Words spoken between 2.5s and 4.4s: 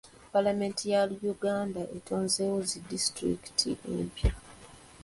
zi disitulikiti empya.